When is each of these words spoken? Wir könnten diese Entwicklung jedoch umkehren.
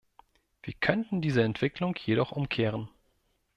Wir 0.63 0.73
könnten 0.73 1.21
diese 1.21 1.43
Entwicklung 1.43 1.93
jedoch 2.07 2.31
umkehren. 2.31 2.89